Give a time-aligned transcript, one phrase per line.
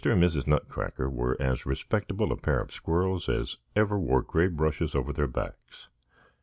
[0.03, 0.47] and Mrs.
[0.47, 5.27] Nutcracker were as respectable a pair of squirrels as ever wore gray brushes over their
[5.27, 5.89] backs.